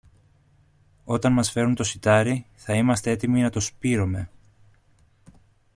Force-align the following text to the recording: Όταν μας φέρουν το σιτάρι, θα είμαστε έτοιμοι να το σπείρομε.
Όταν 1.03 1.33
μας 1.33 1.51
φέρουν 1.51 1.75
το 1.75 1.83
σιτάρι, 1.83 2.45
θα 2.53 2.73
είμαστε 2.75 3.11
έτοιμοι 3.11 3.41
να 3.41 3.49
το 3.49 3.59
σπείρομε. 3.59 4.29